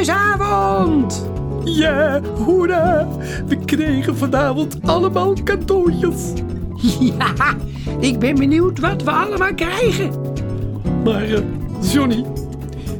[0.00, 1.28] pakjesavond!
[1.64, 3.08] Ja, hoera!
[3.46, 6.32] We kregen vanavond allemaal cadeautjes.
[7.00, 7.54] Ja,
[7.98, 10.10] ik ben benieuwd wat we allemaal krijgen.
[11.04, 11.38] Maar eh,
[11.92, 12.24] Johnny,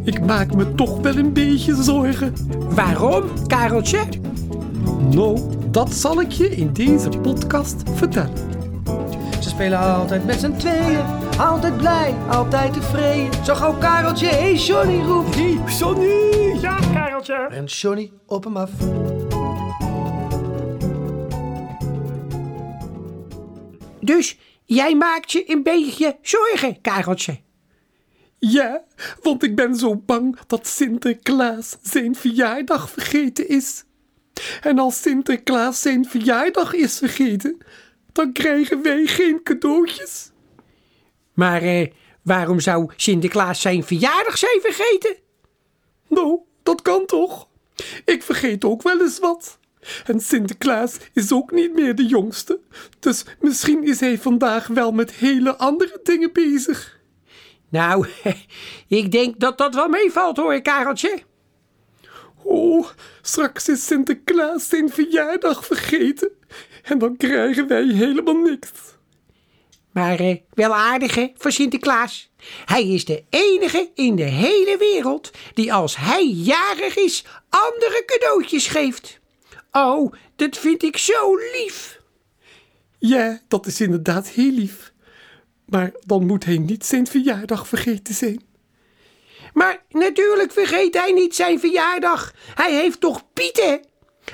[0.04, 2.32] ik maak me toch wel een beetje zorgen.
[2.74, 4.00] Waarom, Kareltje?
[5.10, 5.40] Nou,
[5.70, 8.48] dat zal ik je in deze podcast vertellen.
[9.40, 11.00] Ze spelen altijd met z'n tweeën.
[11.38, 13.44] Altijd blij, altijd tevreden.
[13.44, 15.34] Zo gauw Kareltje, hé hey Johnny roept.
[15.34, 16.39] Hey, Johnny!
[17.28, 18.70] En Johnny op hem af.
[24.00, 27.40] Dus jij maakt je een beetje zorgen, Kareltje.
[28.38, 28.84] Ja,
[29.22, 33.84] want ik ben zo bang dat Sinterklaas zijn verjaardag vergeten is.
[34.62, 37.58] En als Sinterklaas zijn verjaardag is vergeten,
[38.12, 40.30] dan krijgen wij geen cadeautjes.
[41.34, 41.86] Maar eh,
[42.22, 45.16] waarom zou Sinterklaas zijn verjaardag zijn vergeten?
[46.08, 47.48] Nou, dat kan toch?
[48.04, 49.58] Ik vergeet ook wel eens wat.
[50.06, 52.60] En Sinterklaas is ook niet meer de jongste.
[52.98, 56.98] Dus misschien is hij vandaag wel met hele andere dingen bezig.
[57.68, 58.06] Nou,
[58.88, 61.22] ik denk dat dat wel meevalt hoor, Kareltje.
[62.42, 62.88] Oh,
[63.22, 66.30] straks is Sinterklaas zijn verjaardag vergeten.
[66.82, 68.70] En dan krijgen wij helemaal niks.
[69.92, 72.30] Maar eh, wel aardig hè, voor Sinterklaas.
[72.64, 78.66] Hij is de enige in de hele wereld die als hij jarig is andere cadeautjes
[78.66, 79.18] geeft.
[79.72, 82.00] Oh, dat vind ik zo lief.
[82.98, 84.92] Ja, dat is inderdaad heel lief.
[85.66, 88.42] Maar dan moet hij niet zijn verjaardag vergeten zijn.
[89.52, 92.34] Maar natuurlijk vergeet hij niet zijn verjaardag.
[92.54, 93.80] Hij heeft toch Pieten?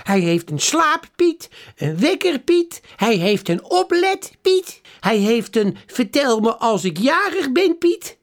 [0.06, 6.56] Hij heeft een slaappiet, een wekkerpiet, hij heeft een opletpiet, hij heeft een vertel me
[6.56, 8.18] als ik jarig ben Piet.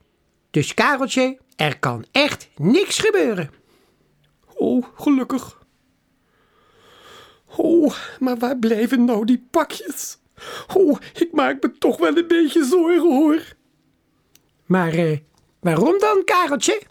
[0.50, 3.50] Dus Kareltje, er kan echt niks gebeuren.
[4.54, 5.66] Oh, gelukkig.
[7.56, 10.18] Oh, maar waar blijven nou die pakjes?
[10.74, 13.42] Oh, ik maak me toch wel een beetje zorgen hoor.
[14.66, 15.18] Maar eh,
[15.60, 16.82] waarom dan, Kareltje?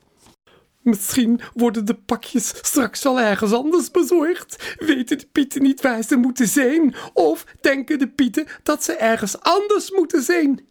[0.84, 4.76] Misschien worden de pakjes straks wel ergens anders bezorgd.
[4.78, 6.96] Weten de pieten niet waar ze moeten zijn?
[7.14, 10.66] Of denken de pieten dat ze ergens anders moeten zijn?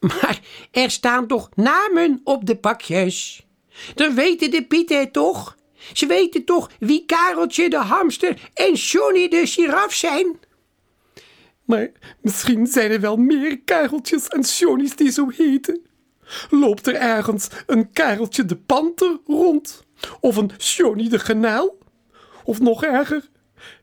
[0.00, 0.40] Maar
[0.70, 3.46] er staan toch namen op de pakjes?
[3.94, 5.56] Dan weten de pieten het toch?
[5.92, 10.38] Ze weten toch wie Kareltje de hamster en Johnny de giraf zijn?
[11.64, 11.90] Maar
[12.20, 15.86] misschien zijn er wel meer Kareltjes en Johnny's die zo heten.
[16.50, 19.84] Loopt er ergens een Kareltje de panter rond?
[20.20, 21.76] Of een Johnny de genaal?
[22.44, 23.28] Of nog erger,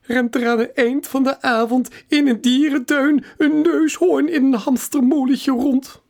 [0.02, 4.54] rent er aan het eind van de avond in een dierentuin een neushoorn in een
[4.54, 6.04] hamstermolentje rond?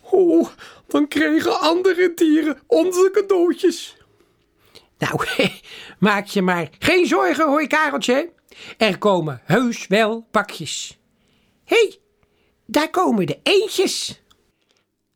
[0.00, 0.48] Oh,
[0.86, 3.96] dan krijgen andere dieren onze cadeautjes.
[4.98, 5.24] Nou,
[5.98, 8.30] maak je maar geen zorgen hoor, Kareltje.
[8.78, 10.98] Er komen heus wel pakjes.
[11.64, 11.98] Hé, hey,
[12.66, 14.21] daar komen de eendjes.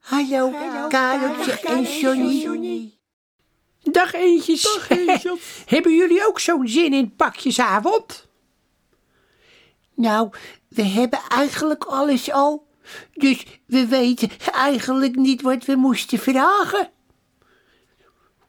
[0.07, 0.51] Hallo,
[0.89, 2.93] Kareltje en Johnny.
[3.83, 4.63] Dag eendjes.
[4.63, 5.65] Dag, eendjes.
[5.75, 8.29] Hebben jullie ook zo'n zin in pakjesavond?
[9.95, 10.31] Nou,
[10.69, 12.67] we hebben eigenlijk alles al.
[13.13, 16.91] Dus we weten eigenlijk niet wat we moesten vragen.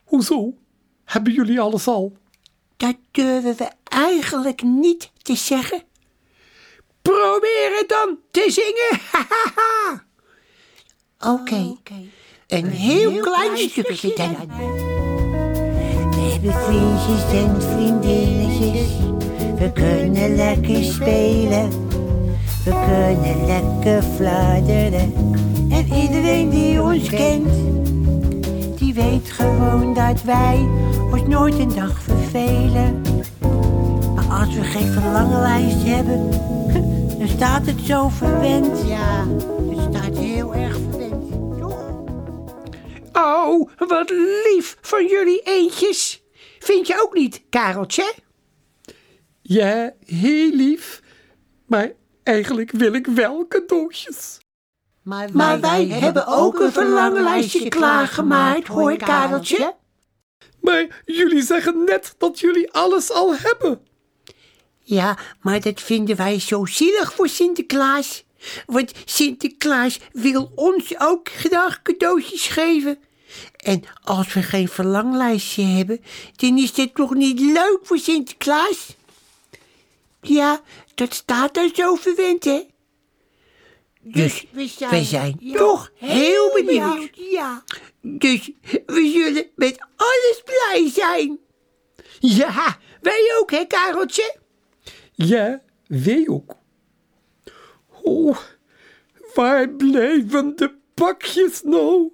[0.03, 0.53] Hoezo?
[1.03, 2.17] Hebben jullie alles al?
[2.77, 5.83] Dat durven we eigenlijk niet te zeggen.
[7.01, 9.01] Probeer het dan te zingen.
[11.25, 11.75] Oké,
[12.47, 14.35] een heel klein stukje dan.
[16.11, 18.87] We hebben vriendjes en vriendinnetjes.
[19.57, 21.69] We kunnen lekker spelen.
[22.65, 25.13] We kunnen lekker fluiteren.
[25.69, 27.49] En iedereen die ons kent,
[28.77, 30.69] die weet gewoon dat wij
[31.11, 33.01] ons nooit een dag vervelen.
[34.15, 36.29] Maar als we geen verlangenlijst hebben,
[37.19, 38.87] dan staat het zo verwend.
[38.87, 39.25] Ja,
[43.79, 46.23] Oh, wat lief van jullie eendjes.
[46.59, 48.13] Vind je ook niet, Kareltje?
[49.41, 51.01] Ja, heel lief.
[51.65, 51.91] Maar
[52.23, 54.39] eigenlijk wil ik wel cadeautjes.
[55.03, 59.75] Maar wij, hebben ook een verlangenlijstje klaargemaakt, hoor Kareltje.
[60.61, 63.81] Maar jullie zeggen net dat jullie alles al hebben.
[64.79, 68.25] Ja, maar dat vinden wij zo zielig voor Sinterklaas.
[68.65, 72.97] Want Sinterklaas wil ons ook graag cadeautjes geven.
[73.57, 76.01] En als we geen verlanglijstje hebben,
[76.35, 78.95] dan is dit toch niet leuk voor Sinterklaas?
[80.21, 80.61] Ja,
[80.95, 82.65] dat staat daar zo verwend, hè?
[84.01, 87.09] Dus we zijn, toch heel benieuwd.
[87.13, 87.63] Ja.
[88.01, 88.51] Dus
[88.85, 91.39] we zullen met alles blij zijn.
[92.19, 94.35] Ja, wij ook, hè, Kareltje?
[95.11, 96.55] Ja, wij ook.
[98.03, 98.37] Oh,
[99.33, 102.11] waar blijven de pakjes nou?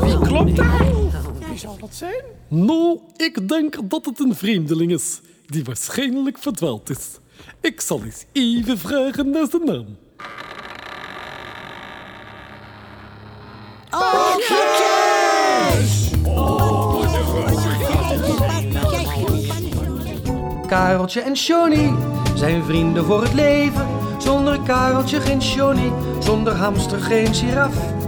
[0.00, 0.86] Wie klopt daar?
[1.48, 2.22] Wie zal dat zijn?
[2.48, 7.18] Nou, ik denk dat het een vreemdeling is, die waarschijnlijk verdwaald is.
[7.60, 9.86] Ik zal eens even vragen naar zijn naam.
[20.66, 21.94] Kareltje en Johnny
[22.34, 23.86] zijn vrienden voor het leven.
[24.18, 28.03] Zonder Kareltje geen Johnny, zonder hamster geen giraf.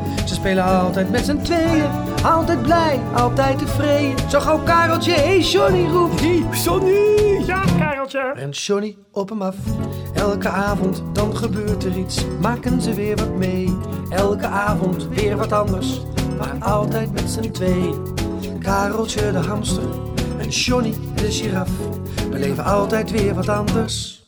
[0.47, 1.91] Spelen altijd met z'n tweeën,
[2.25, 4.31] altijd blij, altijd tevreden.
[4.31, 6.21] Zo gauw Kareltje, hey Johnny roept.
[6.65, 7.45] Johnny!
[7.47, 8.33] Ja, Kareltje.
[8.35, 9.57] Rent Johnny op hem af.
[10.15, 13.79] Elke avond dan gebeurt er iets, maken ze weer wat mee.
[14.11, 16.01] Elke avond weer wat anders,
[16.39, 18.15] maar altijd met z'n tweeën.
[18.61, 19.89] Kareltje de hamster
[20.39, 21.71] en Johnny de giraf.
[22.31, 24.25] We leven altijd weer wat anders.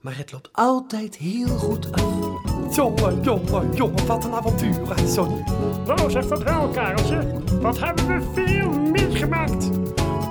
[0.00, 2.45] Maar het loopt altijd heel goed af.
[2.74, 5.44] Jongen, jongen, jongen, wat een avontuur, hè, Johnny.
[5.86, 7.18] Nou, zeg dat wel, Kareltje.
[7.60, 9.70] Wat hebben we veel meegemaakt.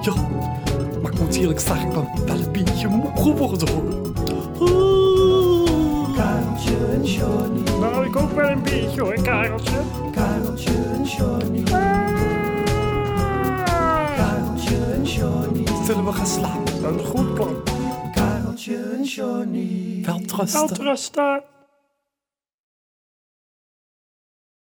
[0.01, 0.13] Ja,
[1.01, 3.83] maar ik moet eerlijk zeggen, ik ben wel een beetje moe geworden, hoor.
[6.15, 9.77] Kareltje en Johnny, Nou, ik ook wel een beetje hoor, Kareltje.
[10.11, 12.13] Kareltje en Johnny, Ah,
[14.15, 16.83] Kareltje en Johnny, Zullen we gaan slapen?
[16.83, 17.55] een goed plan.
[18.13, 20.01] Kareltje en Johnny.
[20.05, 21.43] Wel trusten.